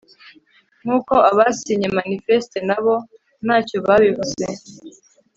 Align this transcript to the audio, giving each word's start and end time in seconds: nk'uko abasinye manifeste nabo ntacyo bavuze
nk'uko 0.81 1.13
abasinye 1.29 1.87
manifeste 1.97 2.57
nabo 2.67 2.95
ntacyo 3.45 3.77
bavuze 3.87 4.43